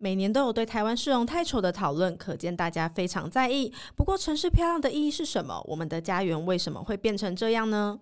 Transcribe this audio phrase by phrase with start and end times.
[0.00, 3.72] 每年都有对台湾市容太丑的讨论，可见大家非常在意。
[3.96, 5.60] 不过，城市漂亮的意义是什么？
[5.66, 7.98] 我们的家园为什么会变成这样呢？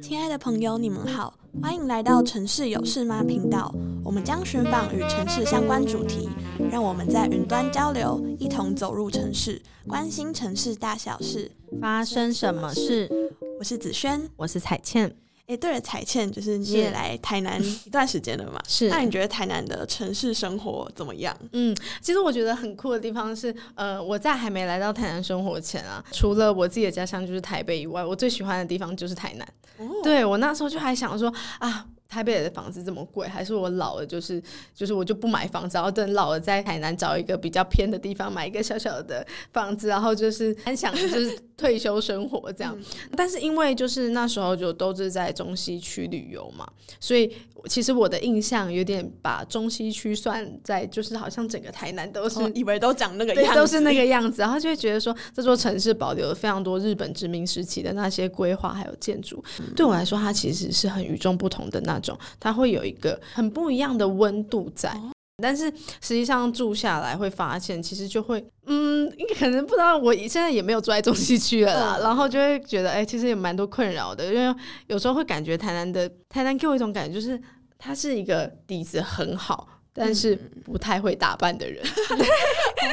[0.00, 3.74] 亲爱的朋友，你们好，欢迎来到城市有事吗频道。
[4.04, 6.28] 我们将寻访与城市相关主题，
[6.70, 11.50] 让我们在云端交流，一同走入城市，关心城市大小事，
[11.80, 13.10] 发生什么事？
[13.58, 15.16] 我是子轩，我是彩倩。
[15.50, 18.60] 哎，对了，彩倩，就是你也来台南一段时间了嘛？
[18.68, 18.88] 是。
[18.88, 21.36] 那你觉得台南的城市生活怎么样？
[21.50, 29.48] 嗯，其实我觉得很酷的地方是，呃，我在还没来到台南生活前啊，除了我自己的家乡就是台北以外，我最喜欢的地方就是台南。
[29.78, 29.90] 哦。
[30.04, 31.84] 对，我那时候就还想说啊。
[32.10, 34.42] 台北的房子这么贵，还是我老了就是
[34.74, 42.76] 就是我就不买房子，然后等老了在海南找一个比较偏的地方买一个小小的房子，然后就是安享就是退休生活这样。
[42.76, 46.66] 嗯、但是因为就是那时候就都是在中西区旅游嘛，
[46.98, 47.32] 所以
[47.66, 61.99] 其实我的印象有点把中西区算在就是好像整个台南都是、哦、以为都长那个样子，都是那个样子，然后就会觉得说这座城市保留了非常多日本殖民时期的那些规划还有建筑，嗯、对我来说它其实是很与众不同的那。
[62.38, 64.94] 它会有一个很不一样的温度在，
[65.42, 74.54] 但是实际上住下来会发现，其实就会，嗯，你可能不知道，我现在也没有住在中西区了啦，然后就会觉得，哎，其实也蛮多困扰的，因为
[74.86, 77.40] 有时候会感觉台南的台南给我一种感觉，就是
[77.78, 81.82] 它是一个底子很好，但是不太会打扮的人。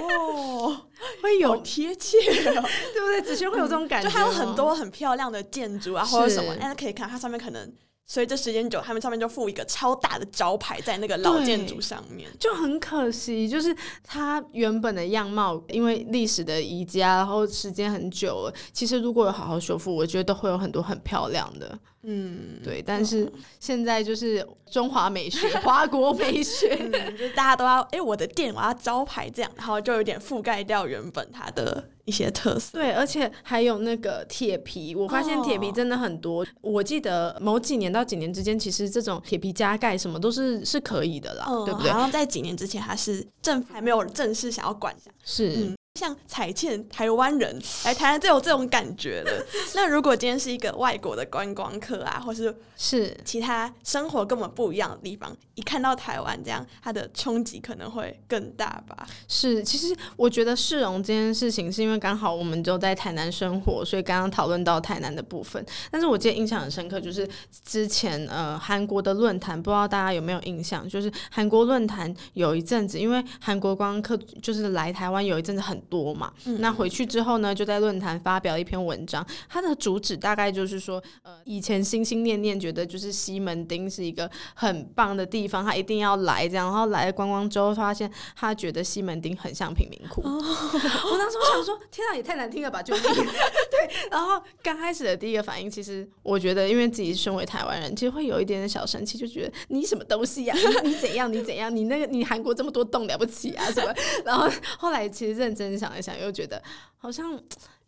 [0.01, 0.85] 哦，
[1.21, 3.21] 会有贴切，对不对？
[3.21, 7.73] 子轩会有这种感觉，就还有很多很漂亮的建筑啊，或者什么，大家可以看它上面可能。
[8.07, 21.77] 所以这时间久，他们上面就附一个超大的招牌在那个老建筑上面，就很可惜，就是它原本的样貌，因为历史的移加，然后时间很久了，其实如果有好好修复，我觉得都会有很多很漂亮的。
[22.09, 32.77] 嗯，对，但是现在就是中华美学、 华国美学，嗯、就是大家都要哎，我的店我要招牌这样，然后就有点覆盖掉原本它的一些特色。
[32.79, 36.43] 对，而且还有那个铁皮，我发现铁皮真的很多。
[36.43, 41.89] 哦、我记得某几年到几年之间，其实这种铁皮加盖什么都是是可以的啦，嗯、对不对？
[41.89, 44.95] 然后在几年之前，还是政府还没有正式想要管。
[45.25, 45.49] 是。
[45.49, 49.45] 嗯像彩倩台湾人来台湾就有这种感觉了。
[49.73, 59.07] 那如果今天是一个外国的观光客啊，或是是其他生活根本不一样的地方，一看到台湾这样，它的冲击可能会更大吧？
[59.27, 65.65] 是，其实我觉得市容这件事情，是因为刚好我们就在台南生活，所以刚刚讨论到台南的部分。
[65.89, 67.27] 但是我记得印象很深刻，就是
[67.65, 70.87] 之前呃韩国的论坛，不知道大家有没有印象？
[70.87, 75.81] 就是韩国论坛有一阵子，因为韩国观光客就是来台湾有一阵子很。
[75.89, 90.21] 多嘛，嗯、那回去之后呢，就在论坛发表一篇文章，它的主旨大概就是说，呃，以前心心念念觉得就是西门町是一个很棒的地方，他一定要来这样，然后来观光之后发现他觉得西门町很像贫民窟。
[90.21, 92.81] 哦、 我当时我想说，天啊，也太难听了吧！
[92.81, 100.81] 就 对，然后刚开始的第一个反应，其实我觉得，因为自己身为台湾人，其实会有一点点小生气，就觉得你什么东西呀、啊？
[100.83, 101.31] 你怎样？
[101.31, 101.73] 你怎样？
[101.73, 103.63] 你那个你韩国这么多洞了不起啊？
[103.71, 103.93] 什么？
[104.25, 104.49] 然后
[104.79, 105.76] 后来其实认真。
[105.77, 106.61] 想一想，又觉得
[106.97, 107.39] 好像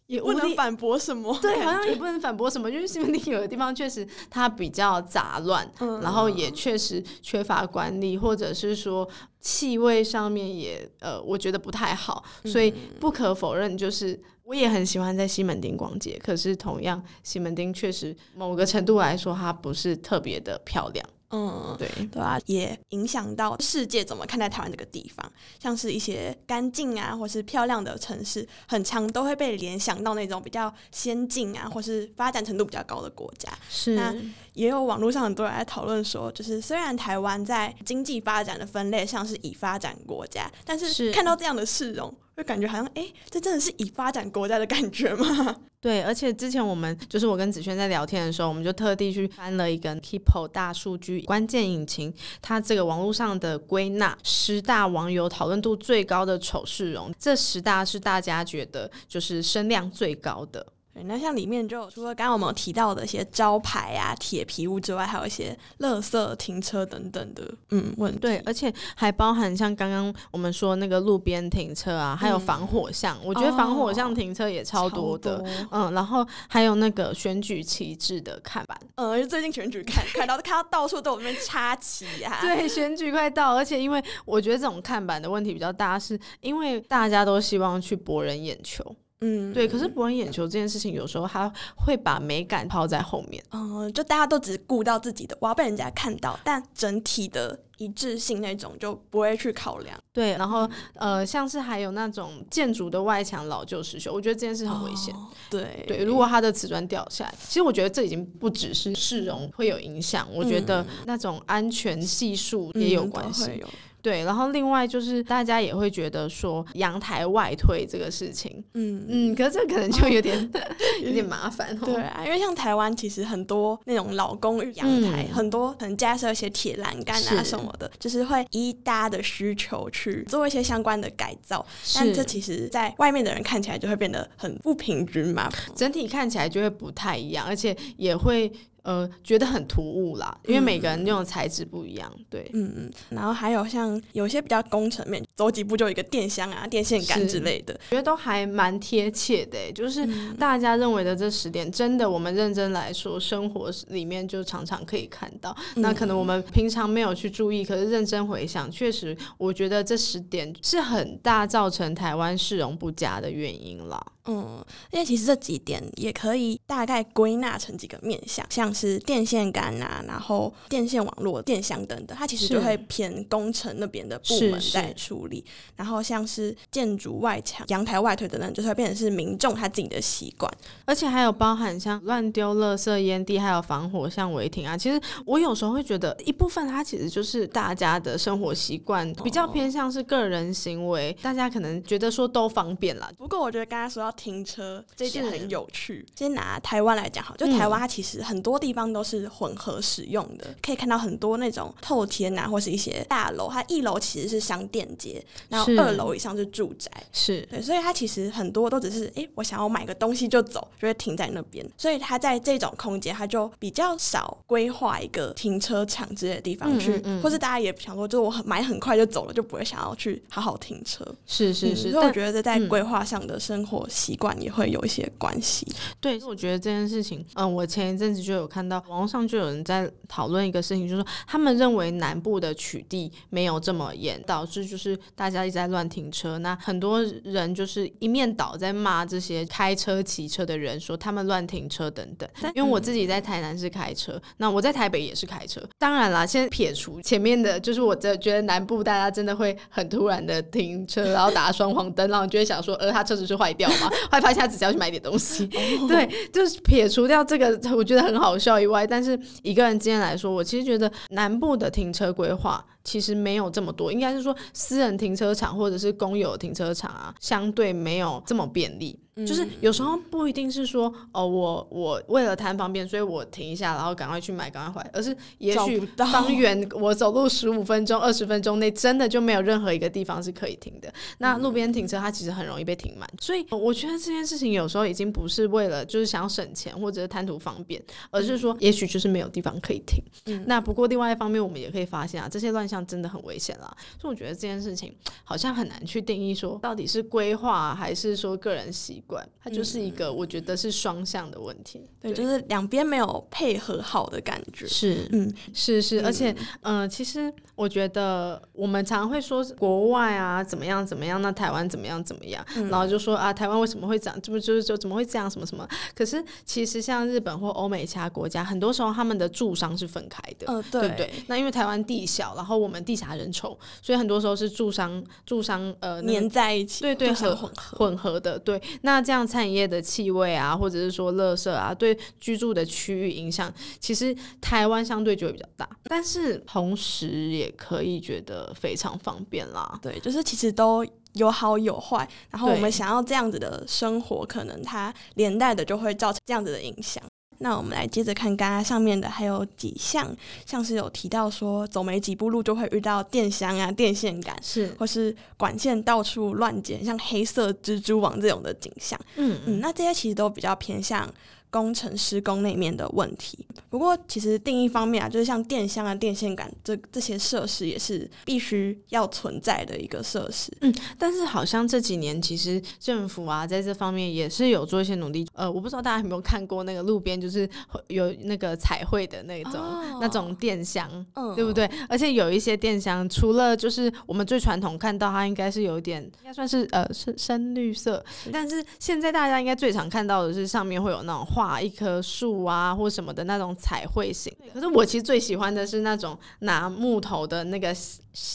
[0.08, 9.08] 也不能反驳什么，对，好像也不能反驳什么，因为西门町有的地方确实它比较杂乱，嗯、然后也确实缺乏管理，或者是说
[9.40, 21.06] 气味上面也呃，我觉得不太好，所以不可否认，就是我也很喜欢在西门町逛街，可是同样西门町确实某个程度来说，它不是特别的漂亮。
[21.32, 33.48] 嗯，对对啊，也影响到世界怎么看待台湾这个地方，像是一些干净啊，或是漂亮的城市，很常都会被联想到那种比较先进啊，或是发展程度比较高的国家。
[33.70, 34.14] 是，那
[34.54, 42.14] 也有网络上很多人在讨论说，就是虽然台湾在经济发展的分类上是已发展国家，但是看到这样的市容。
[42.40, 45.58] 就感觉好像，哎、这真的是以发展国家的感觉吗？
[45.82, 60.66] 对，而且之前我们就是我跟子轩在聊天的时候，我们就特地去翻了一个 People 大数据关键引擎，它这个网络上的归纳十大网友讨论度最高的丑事容，这十大是大家觉得就是声量最高的。
[61.06, 68.20] 那像里面就除了刚刚我们有提到的一些招牌啊、铁皮屋之外，还有一些垃圾停车等等的，嗯，问题。
[68.20, 88.84] 对，而且还包含像刚刚我们说那个路边停车啊，还有防火巷，嗯、我觉得防火巷停车也超多的，哦、多嗯，然后还有那个选举旗帜的看板，嗯，最近选举看看到 看到到处都有那边插旗啊， 对，选举快到，而且因为我觉得这种看板的问题比较大，是因为大家都希望去博人眼球。
[89.22, 89.68] 嗯，对。
[89.68, 93.44] 可是博人眼球这件事情，有时候他会把美感抛在后面。
[93.52, 99.98] 嗯，就大家都只顾到自己的，我要被人家看到，但整体的一致性那种就不会去考量。
[100.14, 105.14] 对，然后呃，像是还有那种建筑的外墙老旧失修，我觉得这件事很危险。
[105.14, 113.52] 哦、对对，如果它的瓷砖掉下来，其实我觉得这已经不只是市容会有影响，我觉得那种安全系数也有关系。
[113.64, 113.70] 嗯
[114.02, 120.60] 对，然后另外就是大家也会觉得说阳台外推这个事情，嗯嗯，可是这可能就有点、 哦、
[121.02, 121.86] 有点麻烦哦。
[121.86, 131.66] 对啊，因为像台湾其实很多那种老公寓阳台，嗯、很多可能加设一些铁栏杆啊什么的，是就是会依大家的需求去做一些相关的改造，
[131.96, 138.52] 但这其实在外面的人看起来就会变得很不平均嘛，整体看起来就会不太一样，而且也会。
[138.84, 149.72] 呃，觉得很突兀啦，因为每个人用的材质不一样，对，嗯嗯，然后还有像有些比较工程面，走几步就有一个电箱啊、电线杆之类的，觉得都还蛮贴切的。
[149.74, 155.56] 就是大家认为的这十点，真的我们认真来说，生活里面就常常可以看到。
[155.76, 164.04] 嗯、那可能我们平常没有去注意，可是认真回想，确实，我觉得这十点是很大造成台湾市容不佳的原因啦。
[164.26, 175.44] 嗯，因为其实这几点也可以大概归纳成几个面向，像是电线杆啊，然后电线网络、电箱等等，它其实就会偏工程那边的部门在处理。
[175.76, 180.52] 然后像是建筑外墙、阳台外推等等，就是会变成是民众他自己的习惯，
[180.86, 184.78] 而且还有包含像乱丢垃圾、烟蒂，还有防火巷违停啊。
[184.78, 193.10] 其实我有时候会觉得，一部分它其实就是大家的生活习惯，比较偏向是个人行为，大家可能觉得说都方便啦。
[193.18, 194.16] 不过我觉得刚才说到。
[194.20, 196.06] 停车这一点很有趣。
[196.14, 211.66] 先拿台湾来讲好，就台湾它其实很多地方都是混合使用的，嗯、可以看到很多那种透天啊，或是一些大楼，它一楼其实是商店街，然后二楼以上是住宅，是对，所以它其实很多都只是哎、欸，我想要买个东西就走，就会停在那边。
[211.78, 221.06] 所以它在这种空间，它就比较少规划一个停车场之类的地方去，嗯嗯嗯，或是大家也想说，就是我很买很快就走了，就不会想要去好好停车。
[221.26, 225.68] 是是是，嗯、所以我觉得在规划上的生活习惯也会有一些关系。
[226.00, 236.40] 对，我觉得这件事情，嗯，我前一阵子就有看到网络上就有人在讨论一个事情，就是说他们认为南部的取缔没有这么严，导致就是大家一直在乱停车。
[236.40, 242.28] 那很多人就是一面倒在骂这些开车、骑车的人，说他们乱停车等等。
[242.42, 245.62] 但因为我自己在台南是开车，那我在台北也是开车。
[245.78, 253.92] 当然啦，先撇除前面的，就是我这觉得南部大家真的会很突然的停车，然后打双黄灯，然后就会想说，呃，他车子是坏掉吗？
[254.10, 254.30] 害怕。
[254.40, 255.46] 他只是要去买点东西，
[255.86, 268.98] 对，就是撇除掉这个，我觉得很好校以外，但是一个人经验来说，我其实觉得南部的停车规划其实没有这么多，应该是说私人停车场或者是公有停车场啊，相对没有这么便利。
[269.26, 280.92] 就是有时候不一定是说哦，我我为了贪方便，所以我停一下，然后赶快去买，赶快回来，而是也许方圆 我走路十五分钟、二十分钟内，真的就没有任何一个地方是可以停的。
[281.20, 287.82] 那路边停车它其实很容易被停满，所以我觉得这件事情有时候已经不是为了就是想要省钱或者是贪图方便，
[288.12, 290.04] 而是说也许就是没有地方可以停。
[290.26, 293.76] 嗯、那不过另外一方面，我们也可以发现啊，这些乱象真的很危险啦。
[294.00, 299.28] 所以我觉得这件事情好像很难去定义说到底是规划还是说个人习惯。
[299.44, 304.68] 它就是一个，我觉得是双向的问题，嗯、对，就是两边没有配合好的感觉。
[304.68, 315.68] 是，嗯，是是，而且，嗯、呃，其实我觉得我们常会说国外啊怎么样怎么样，那台湾怎么样怎么样，嗯、然后就说啊台湾为什么会这样，这不就是就怎么会这样什么什么？
[315.96, 321.12] 可是其实像日本或欧美其他国家，很多时候他们的住商是分开的，呃、对，对不对？
[321.28, 339.80] 那因为台湾地小，然后我们地狭人稠，所以很多时候是住商住商呃黏在一起，对对，混合混合的，对，那这样餐饮业的气味啊，或者是说垃圾啊，对居住的区域影响，其实台湾相对就会比较大，但是同时也可以觉得非常方便啦。
[339.82, 347.04] 对，就是其实都有好有坏，然后我们想要这样子的生活，可能它连带的就会造成这样子的影响。
[347.40, 350.16] 那我们来接着看刚刚上面的，还有几项，
[350.46, 359.00] 像是有提到说走没几步路就会遇到电箱啊、电线杆，是或是管线到处乱剪，像黑色蜘蛛网这种的景象。
[359.16, 361.10] 嗯嗯，那这些其实都比较偏向
[361.50, 363.46] 工程施工那面的问题。
[363.70, 370.52] 不过，其实另一方面啊，就是像电箱啊、电线杆这这些设施也是必须要存在的一个设施。
[370.62, 375.28] 嗯，但是好像这几年其实政府啊在这方面也是有做一些努力。
[375.34, 377.48] 呃，我不知道大家有没有看过那个路边就是
[377.88, 381.70] 有那个彩绘的那种、哦、那种电箱，嗯、对不对？
[381.88, 394.34] 而且有一些电箱除了就是我们最传统看到它应该是有点应该算是呃深深绿色，但是现在大家应该最常看到的是上面会有那种画一棵树啊或什么的那种彩绘型。
[394.54, 397.74] 可是我其实最喜欢的是那种拿木头的那个。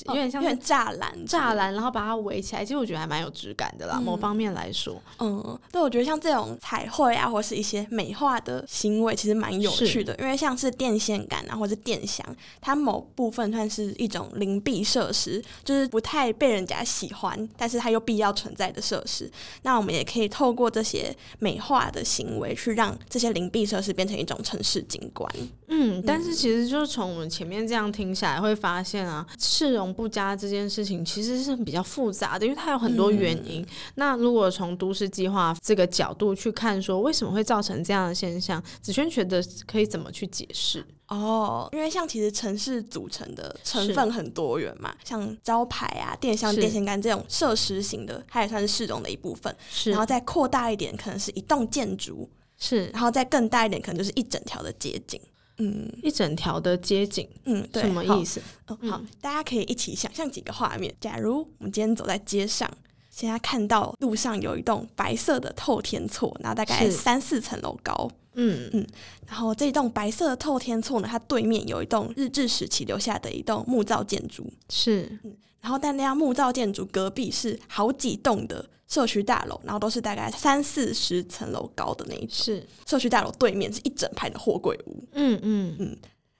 [0.07, 3.97] 有点像是栅栏，栅栏，然后把它围起来，其实我觉得还蛮有质感的啦。
[3.99, 10.15] 嗯、某方面来说，嗯，对，我觉得像这种彩绘啊，或是一些美化的行为，其实蛮有趣的。
[10.21, 12.25] 因为像是电线杆啊，或者电箱，
[12.63, 19.31] 它某部分算是一种灵璧设施，就是不太被人家喜欢，但是它又必要存在的设施。
[19.63, 25.31] 那我们也可以透过这些美化的行为，去让这些灵璧设施变成一种城市景观。
[25.69, 33.63] 嗯，但是其实就是从我们前面这样听下来，会发现啊，市容不佳这件事情其实是比较复杂的，因为它有很多原因。
[33.63, 40.85] 嗯、那如果从都市计划这个角度去看，说为什么会造成这样的现象，子轩觉得可以怎么去解释？
[41.09, 49.55] 哦，因为像其实城市组成的成分很多元嘛，像招牌啊、电箱、电线杆这种设施型的，它也算是市容的一部分。
[49.71, 52.29] 是，然后再扩大一点，可能是一栋建筑。
[52.67, 55.21] 是，然后再更大一点，可能就是一整条的街景。
[55.59, 58.41] 嗯，一整条的街景，嗯，对，什么意思？
[58.65, 60.93] 好，嗯、好，大家可以一起想象几个画面。
[60.99, 62.69] 假如我们今天走在街上，
[63.11, 68.87] 现在看到路上有一栋白色的透天厝，然后大概三四层楼高，嗯嗯，
[69.27, 78.71] 然后这栋白色的透天厝呢，它对面有一栋日治时期留下的一栋木造建筑，是，嗯，然后但那样木造建筑隔壁是好几栋的。
[78.87, 82.29] 社区大楼，然后都是大概三四十层楼高的那一种。
[82.31, 85.03] 是社区大楼对面是一整排的货柜屋。
[85.13, 85.97] 嗯嗯嗯。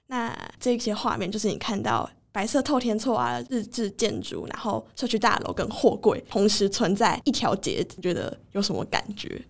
[0.09, 9.43] 那这些画面就是你看到白色透天厝啊、日治建筑，然后社区大楼跟货柜同时存在一条街，你觉得有什么感觉？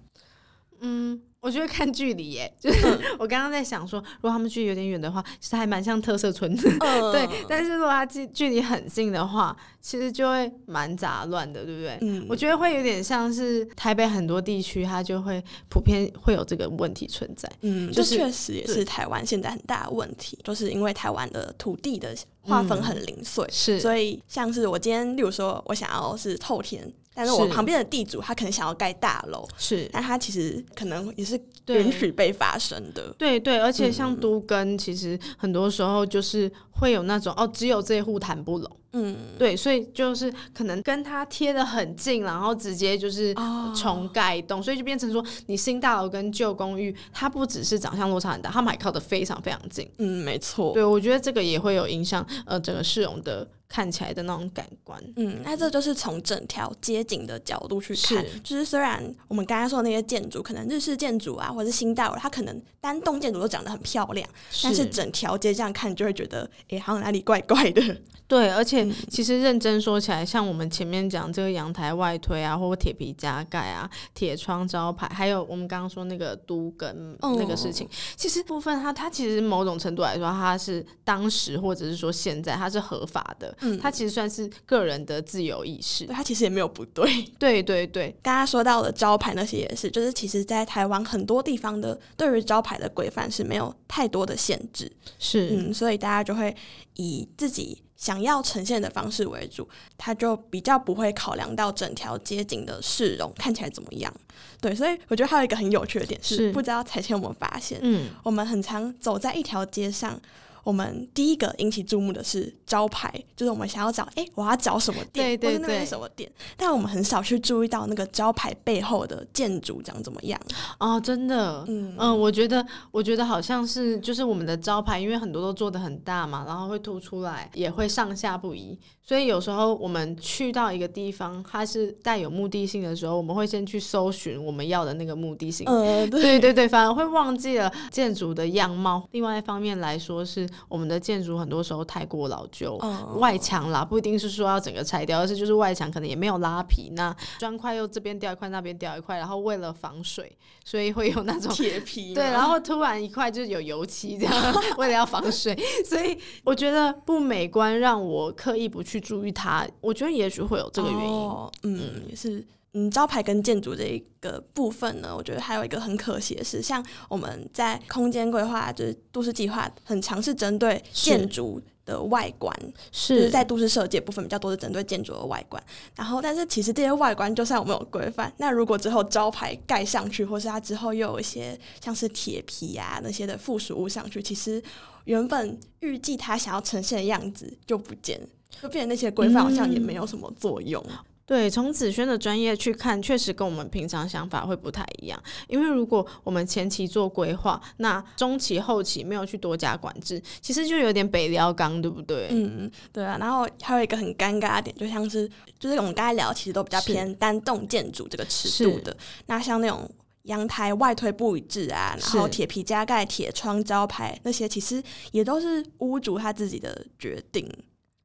[0.80, 1.20] 嗯。
[1.44, 2.86] 我觉得看距离耶， 就是
[3.18, 7.28] 我刚刚在想说，如果他们距离有点远的话，其实还蛮像特色村子， 嗯、 对。
[7.46, 11.98] 但是如果它距距离很近的话，其实就会蛮杂乱的，对不对？
[12.00, 17.46] 嗯，我觉得会有点像是台北很多地区，它就会普遍会有这个问题存在。
[17.60, 26.90] 嗯，就是确实也是台湾现在很大的问题，就是因为台湾的土地的划分很零碎，是、嗯，所以像是我今天，例如说我想要是透天。
[27.14, 33.14] 但是我旁边的地主他可能想要盖大楼，是，但他其实可能也是允许被发生的。
[33.16, 38.70] 对对，而且像都跟，其实很多时候就是会有那种、嗯、哦，只有这一户谈不拢。
[38.96, 43.34] 嗯，对，所以就是可能跟他贴的很近，然后直接就是
[43.74, 49.90] 重盖一栋，哦、所以就变成说，你新大楼跟旧公寓，它不只是长相落差很大，他们还靠得非常非常近。
[49.98, 50.72] 嗯，没错。
[50.74, 53.48] 对，我觉得这个也会有影响，呃，整个市容的。
[53.66, 67.82] 看起来的那种感官，嗯，那这就是从整条街景的角度去看，是就是虽然我们刚刚说的那些建筑，可能日式建筑啊，或者是新大楼，它可能单栋建筑都长得很漂亮，是但是整条街这样看，就会觉得，哎、欸，好像哪里怪怪的。
[68.26, 83.54] 对，而且其实认真说起来，嗯、像我们前面讲这个阳台外推啊，或铁皮加盖啊，铁窗招牌，还有我们刚刚说那个都跟那个事情，哦、其实部分它它其实某种程度来说，它是当时或者是说现在它是合法的。
[83.60, 87.04] 嗯，它其实算是个人的自由意识，它其实也没有不对。
[87.38, 96.53] 对对对，刚刚说到的招牌那些也是，就是其实，在台湾很多地方的对于招牌的规范是没有太多的限制，是嗯，所以大家就会
[96.94, 104.12] 以自己想要呈现的方式为主，他就比较不会考量到整条街景的市容看起来怎么样。
[104.60, 110.20] 对，所以我觉得还有一个很有趣的点是，是不知道彩千有没有发现，嗯，我们很常走在一条街上。
[110.64, 120.40] 我们第一个引起注目的是招牌，就是我们想要找，哎，我要找什么店，对对对，什么店，但我们很少去注意到那个招牌背后的建筑长怎么样。
[120.78, 128.78] 哦，真的，嗯嗯，我觉得，我觉得好像是，就是我们的招牌，因为很多都做的很大嘛，然后会凸出来，也会上下不一。
[129.06, 135.66] 所以有时候我们去到一个地方，它是带有目的性的时候，我们会先去搜寻我们要的那个目的性。
[136.10, 139.06] 对对对，反而会忘记了建筑的样貌。
[139.12, 150.34] 另外一方面来说，是我们的建筑很多时候太过老旧，呃、外墙啦不一定是说要整个拆掉，而是就是外墙可能也没有拉皮，那砖块又这边掉一块，那边掉一块，然后为了防水，
[150.64, 152.14] 所以会有那种 铁皮。
[152.14, 158.94] 对，然后突然一块就是有油漆这样， 为了要防水，所以我觉得不美观，让我刻意不去。
[158.94, 161.12] 去注意它，我觉得也许会有这个原因。
[161.12, 172.52] 哦、嗯，也是嗯，招牌跟建筑这一个部分呢，我觉得还有一个很可惜的是，像我们在空间规划，就是都市计划，很强是针对建筑的外观，
[172.90, 175.62] 是就是在都市设计部分比较多是针对建筑的外观。
[175.94, 184.60] 然后，但是其实这些外观就算我们有规范，那如果之后招牌盖上去，或是它之后又有一些像是铁皮啊那些的附属物上去，其实
[185.04, 188.20] 原本预计它想要呈现的样子就不见，
[188.60, 190.84] 就变成那些规范好像也没有什么作用。
[190.88, 195.22] 嗯对，从子轩的专业去看，确实跟我们平常想法会不太一样。
[195.48, 202.28] 因为如果我们前期做规划，那中期后期没有去多加管制，其实就有点北料钢，对不对？
[202.30, 203.16] 嗯，对啊。
[203.18, 205.26] 然后还有一个很尴尬的点，就像是
[205.58, 208.94] 就是我们刚才聊，其实都比较偏单栋建筑这个尺度的。
[209.26, 209.90] 那像那种
[210.24, 217.50] 阳台外推不一致啊，然后铁皮加盖、铁窗、招牌那些，其实也都是屋主他自己的决定。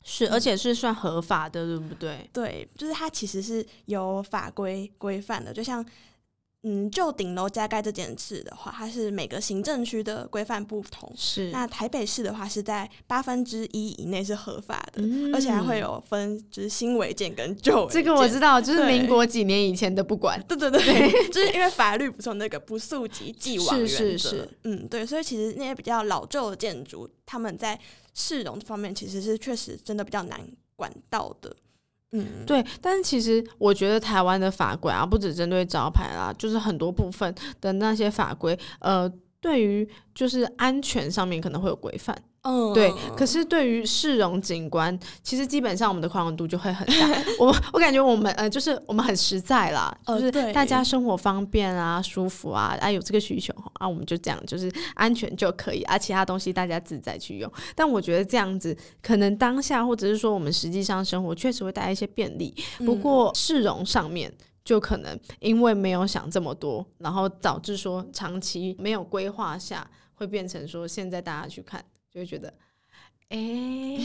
[0.04, 2.30] 是，而且是算合法的，对不对？
[2.34, 5.86] 对，就是它其实是有法规规范的，就像。
[6.64, 11.10] 嗯，就顶楼加盖这件事的话，它是每个行政区的规范不同。
[11.16, 17.88] 是，那台北市的话是在八分之一以内是合法的，嗯，而且还会有分，就是新违建跟旧。
[17.90, 20.38] 这个我知道， 就是民国几年以前的不管。
[20.50, 23.96] 对对对， 对就是因为法律不从那个不溯及既往原则。
[23.96, 24.58] 是是是。
[24.66, 27.80] 嗯，对，所以其实那些比较老旧的建筑，他们在
[28.14, 31.56] 市容方面其实是确实真的比较难管到的。
[32.12, 39.08] 嗯，对，但是其实我觉得台湾的法规啊，不只针对招牌啦，就是很多部分的那些法规，呃，
[39.40, 42.16] 对于就是安全上面可能会有规范。
[42.44, 42.94] 嗯，对。
[43.18, 47.22] 可是对于市容景观，其实基本上我们的宽容度就会很大。
[47.38, 57.52] 我我感觉我们呃，就是我们很实在啦，就是大家生活方便啊、舒服啊，啊有这个需求啊，我们就这样，就是安全就可以，啊其他东西大家自在去用。
[57.76, 71.84] 但我觉得这样子可能当下或者是说我们实际上生活确实会带来一些便利，不过市容上面就可能因为没有想这么多，然后导致说长期没有规划下，会变成说现在大家去看。
[72.10, 72.54] 就会觉得，
[73.30, 73.98] 哎、欸，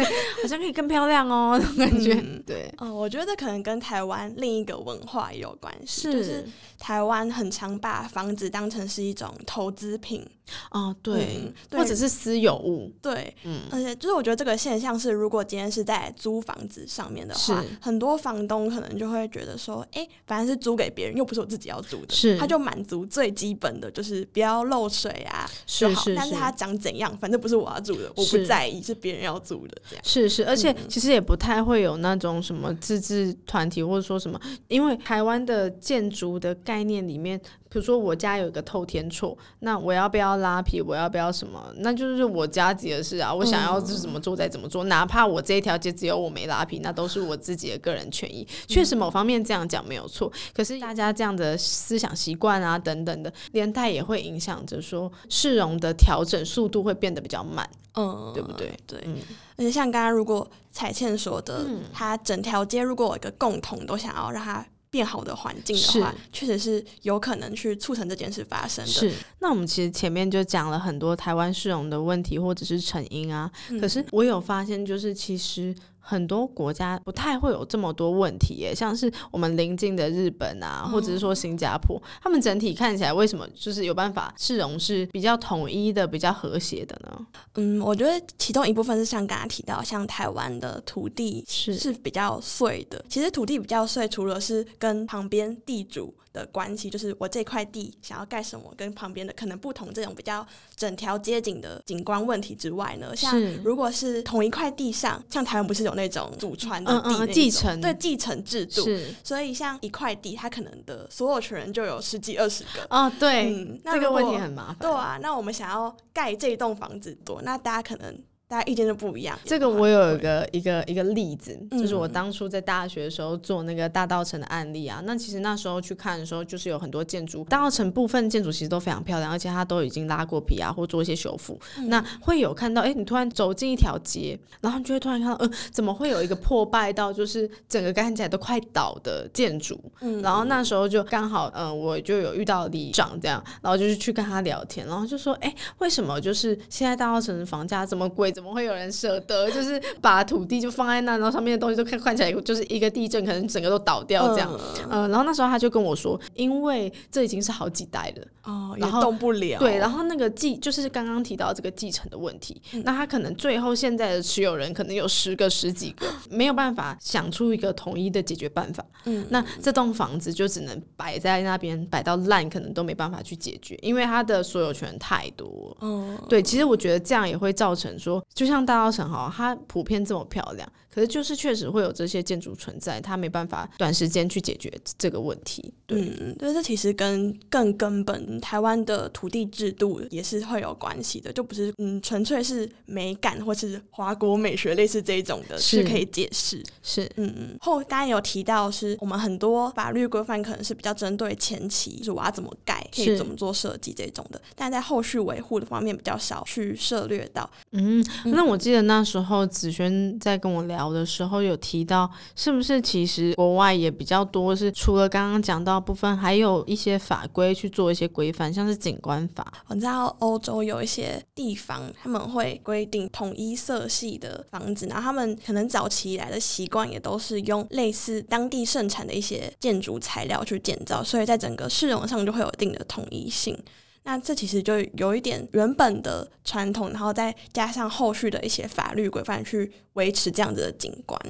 [0.40, 2.14] 好像可以更漂亮哦，那种感觉。
[2.14, 6.12] 嗯、对，哦，我觉得这可能跟台湾另一个文化也有关系，是。
[6.12, 6.44] 就是
[6.78, 10.26] 台湾很常把房子当成是一种投资品。
[10.70, 26.34] 哦，对，嗯、对，或者是私有物，对，嗯，而且就是我觉得这个现象是，如果今天是在租房子上面的话，很多房东可能就会觉得说，哎，反正是租给别人，又不是我自己要租的，是，他就满足最基本的就是不要漏水啊就好，是是是，但是。
[26.34, 37.40] 他长怎样，反正不是我要住的，我不在意， 是别人要租的这样，是是，而且其实也不太会有那种什么自治团体或者说什么，因为台湾的建筑的概念里面。
[37.72, 40.82] 比如说我家有一个透天厝，那我要不要拉皮？
[40.82, 41.72] 我要不要什么？
[41.78, 43.32] 那就是我家自己的事啊。
[43.32, 48.46] 我想要是怎么做再怎么做，嗯、哪怕我这一条街只有我没拉皮，那都是我自己的个人权益。
[48.68, 58.70] 确实某方面这样讲没有错，可是大家这样的思想习惯啊等等的，连带也会影响着说市容的调整速度会变得比较慢，嗯，对不对？
[58.86, 59.16] 对，嗯、
[59.56, 64.66] 而且像刚刚如果彩倩说的，嗯、他整条街如果有一个共同都想要让它。
[64.92, 68.90] 变好的环境的话，确实是有可能去促成这件事发生的。
[68.92, 75.74] 是，那我们其实前面就讲了很多台湾市容的问题或者是成因啊，嗯、可是我有发现，就是其实。
[76.04, 87.26] 很多国家不太会有这么多问题耶，像是我们邻近的日本啊，或者是说新加坡，他们整体看起来为什么就是有办法市容是比较统一的、比较和谐的呢？
[87.54, 93.02] 嗯，我觉得其中一部分是像刚刚提到，像台湾的土地是是比较碎的。
[93.08, 108.86] 其实土地比较碎，除了是跟旁边地主的关系，就是我这块地想要盖什么，跟旁边的可能不同，这种比较整条街景的景观问题之外呢，像如果是同一块地上，像台湾不是有那种祖传的地继承，对继承制度，
[109.22, 112.86] 所以像一块地，它可能的所有权人就有十几二十个。
[112.90, 114.76] 哦，对，嗯，这个问题很麻烦。
[114.80, 118.18] 对啊，那我们想要盖这栋房子多，那大家可能。
[118.52, 119.38] 大家意见就不一样。
[119.46, 125.02] 这个我有一个一个一个例子，就是我当初在大学的时候做那个大道城的案例啊。
[125.06, 131.58] 那其实那时候去看的时候，就是有很多建筑，大道城部分建筑其实都非常漂亮，而且它都已经拉过皮啊，或做一些修复。
[131.86, 139.80] 那会有看到，哎，你突然走进一条街，然后你就会突然看到，呃，怎么会有一个破败到就是整个看起来都快倒的建筑？
[140.22, 148.30] 然后那时候就刚好，嗯，我就有遇到李长这样，然后就是去跟他聊天，然后就说，哎，为什么就是现在大道城的房价这么贵？
[148.42, 154.50] 怎么会有人舍得就是把土地就放在那，然后上面的东西都看看起来就是一个地震，可能整个都倒掉这样。
[154.80, 159.60] 嗯，呃，然后那时候他就跟我说，因为这已经是好几代了，哦，然后动不了。
[159.60, 168.84] 对，然后那个继就是刚刚提到这个继承的问题，嗯，那他可能最后现在的持有人可能有十个十几个， 没有办法想出一个统一的解决办法。
[169.04, 175.76] 嗯，那这栋房子就只能摆在那边，摆到烂，可能都没办法去解决，因为他的所有权太多。
[175.80, 180.70] 嗯，对，其实我觉得这样也会造成说，就像大稻城哈，它普遍这么漂亮。
[180.94, 185.72] 可是就是确实会有这些建筑存在，它没办法短时间去解决这个问题。
[185.86, 196.62] 对，嗯，对，这其实跟更根本台湾的土地制度也是会有关系的，就不是嗯纯粹是美感或是华国美学类似这一种的，是可以解释。
[196.82, 197.56] 是，嗯嗯。
[197.62, 207.50] 后刚才有提到，是我们很多法律规范可能是比较针对前期，就是我要怎么盖，可以怎么做设计这种的，但在后续维护的方面比较少去涉略到。
[207.70, 210.72] 嗯，那我记得那时候子轩在跟我聊。
[210.72, 214.56] 聊的时候有提到，是不是其实国外也比较多？
[214.56, 219.52] 是除了刚刚讲到部分，还有一些法规去做一些规范，像是景观法。
[219.66, 233.54] 我知道欧洲有一些地方他们会规定统一色系的房子，然后他们可能早期以来的习惯也都是用类似当地盛产的一些建筑材料去建造，所以在整个市容上就会有一定的统一性。
[234.04, 241.20] 那这其实就有一点原本的传统，然后再加上后续的一些法律规范去维持这样子的景观。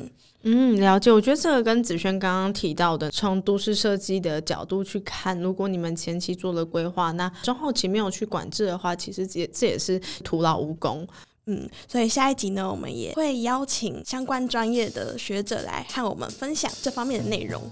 [0.44, 1.12] 嗯，了解。
[1.12, 11.06] 我觉得这个跟子轩刚刚提到的，从都市设计的角度去看，如果你们前期做了规划，那中后期没有去管制的话，其实也这也是徒劳无功。
[11.46, 17.62] 嗯，所以下一集呢，我们也会邀请相关专业的学者来和我们分享这方面的内容。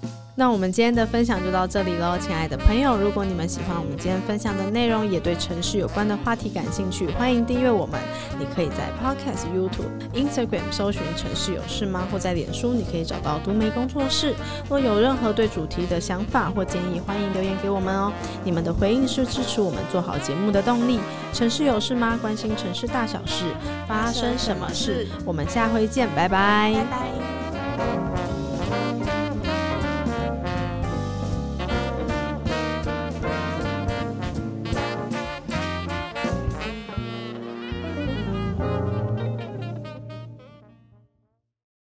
[0.41, 8.01] 那我们今天的分享就到这里喽，亲爱的朋友，如果你们喜欢我们今天分享的内容，也对城市有关的话题感兴趣，欢迎订阅我们。
[8.39, 14.35] 你可以在 Podcast、YouTube、Instagram 搜寻“城市有事吗”，或在脸书你可以找到读媒工作室。
[14.67, 18.11] 若有任何对主题的想法或建议，欢迎留言给我们哦。
[18.43, 21.01] 你们的回应是支持我们做好节目的动力。
[21.35, 22.19] 城市有事吗？
[22.19, 23.45] 关心城市大小事。
[23.87, 25.07] 发生什么事？
[25.27, 27.20] 我们下回见，拜拜。